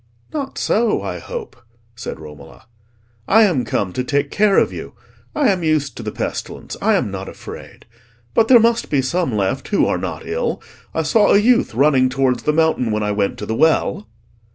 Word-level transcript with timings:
"Not 0.33 0.57
so, 0.57 1.03
I 1.03 1.19
hope," 1.19 1.55
said 1.95 2.19
Romola. 2.19 2.65
"I 3.27 3.43
am 3.43 3.63
come 3.63 3.93
to 3.93 4.03
take 4.03 4.31
care 4.31 4.57
of 4.57 4.73
you. 4.73 4.95
I 5.35 5.49
am 5.49 5.61
used 5.61 5.95
to 5.95 6.01
the 6.01 6.11
pestilence; 6.11 6.75
I 6.81 6.95
am 6.95 7.11
not 7.11 7.29
afraid. 7.29 7.85
But 8.33 8.47
there 8.47 8.59
must 8.59 8.89
be 8.89 9.03
some 9.03 9.37
left 9.37 9.67
who 9.67 9.85
are 9.85 9.99
not 9.99 10.25
ill. 10.25 10.59
I 10.91 11.03
saw 11.03 11.27
a 11.27 11.37
youth 11.37 11.75
running 11.75 12.09
towards 12.09 12.41
the 12.41 12.51
mountain 12.51 12.89
when 12.91 13.03
I 13.03 13.11
went 13.11 13.37
to 13.37 13.45
the 13.45 13.53
well." 13.53 14.07